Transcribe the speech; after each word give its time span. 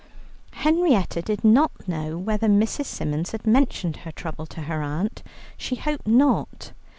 Henrietta 0.53 1.21
did 1.21 1.43
not 1.43 1.87
know 1.87 2.17
whether 2.17 2.47
Mrs. 2.47 2.85
Symons 2.85 3.33
had 3.33 3.45
mentioned 3.45 3.97
her 3.97 4.11
trouble 4.11 4.47
to 4.47 4.61
her 4.61 4.81
aunt; 4.81 5.21
she 5.57 5.75
hoped 5.75 6.07
not. 6.07 6.71